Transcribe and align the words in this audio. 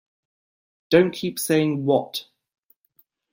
Don't 0.89 1.11
keep 1.11 1.37
saying, 1.37 1.85
'What?' 1.85 2.25